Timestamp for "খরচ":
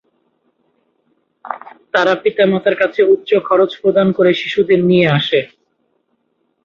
3.47-3.71